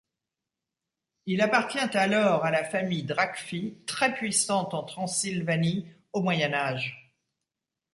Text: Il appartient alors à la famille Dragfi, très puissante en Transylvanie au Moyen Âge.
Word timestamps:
Il 1.27 1.41
appartient 1.43 1.77
alors 1.95 2.43
à 2.43 2.49
la 2.49 2.63
famille 2.63 3.03
Dragfi, 3.03 3.77
très 3.85 4.11
puissante 4.15 4.73
en 4.73 4.81
Transylvanie 4.83 5.89
au 6.11 6.23
Moyen 6.23 6.55
Âge. 6.55 7.13